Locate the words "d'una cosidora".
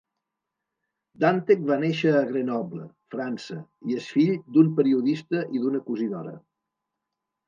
5.67-6.33